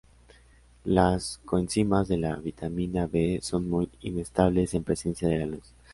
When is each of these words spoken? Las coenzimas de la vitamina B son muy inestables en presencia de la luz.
Las 0.85 1.39
coenzimas 1.45 2.07
de 2.07 2.17
la 2.17 2.33
vitamina 2.37 3.05
B 3.05 3.37
son 3.43 3.69
muy 3.69 3.87
inestables 4.01 4.73
en 4.73 4.83
presencia 4.83 5.27
de 5.29 5.37
la 5.37 5.45
luz. 5.45 5.75